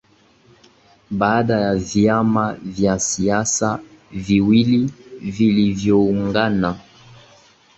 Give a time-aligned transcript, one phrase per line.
[1.11, 3.79] baada ya Vyama vya siasa
[4.11, 4.85] viwili
[5.21, 6.79] vilivyoungana